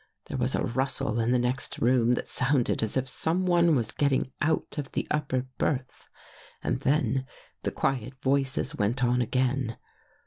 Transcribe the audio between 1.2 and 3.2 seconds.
the next room that sounded as if